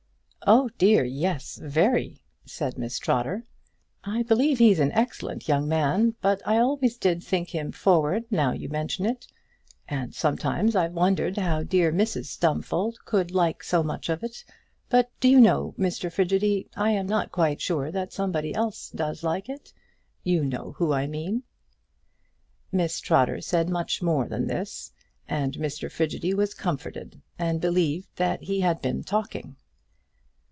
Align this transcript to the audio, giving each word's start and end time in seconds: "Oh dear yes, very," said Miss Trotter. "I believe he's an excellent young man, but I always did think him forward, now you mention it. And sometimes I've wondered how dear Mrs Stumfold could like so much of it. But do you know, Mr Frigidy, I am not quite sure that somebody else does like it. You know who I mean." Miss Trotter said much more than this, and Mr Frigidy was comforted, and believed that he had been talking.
"Oh 0.47 0.71
dear 0.79 1.03
yes, 1.05 1.59
very," 1.61 2.23
said 2.45 2.75
Miss 2.75 2.97
Trotter. 2.97 3.45
"I 4.03 4.23
believe 4.23 4.57
he's 4.57 4.79
an 4.79 4.91
excellent 4.93 5.47
young 5.47 5.67
man, 5.67 6.15
but 6.19 6.41
I 6.47 6.57
always 6.57 6.97
did 6.97 7.23
think 7.23 7.49
him 7.49 7.71
forward, 7.71 8.25
now 8.31 8.51
you 8.51 8.67
mention 8.67 9.05
it. 9.05 9.27
And 9.87 10.15
sometimes 10.15 10.75
I've 10.75 10.93
wondered 10.93 11.37
how 11.37 11.61
dear 11.61 11.91
Mrs 11.93 12.25
Stumfold 12.25 13.05
could 13.05 13.29
like 13.29 13.63
so 13.63 13.83
much 13.83 14.09
of 14.09 14.23
it. 14.23 14.43
But 14.89 15.11
do 15.19 15.29
you 15.29 15.39
know, 15.39 15.75
Mr 15.77 16.11
Frigidy, 16.11 16.67
I 16.75 16.89
am 16.89 17.05
not 17.05 17.31
quite 17.31 17.61
sure 17.61 17.91
that 17.91 18.11
somebody 18.11 18.51
else 18.55 18.89
does 18.89 19.21
like 19.23 19.47
it. 19.47 19.71
You 20.23 20.43
know 20.43 20.73
who 20.79 20.91
I 20.91 21.05
mean." 21.05 21.43
Miss 22.71 22.99
Trotter 22.99 23.41
said 23.41 23.69
much 23.69 24.01
more 24.01 24.27
than 24.27 24.47
this, 24.47 24.91
and 25.29 25.53
Mr 25.53 25.91
Frigidy 25.91 26.33
was 26.33 26.55
comforted, 26.55 27.21
and 27.37 27.61
believed 27.61 28.07
that 28.15 28.41
he 28.41 28.61
had 28.61 28.81
been 28.81 29.03
talking. 29.03 29.55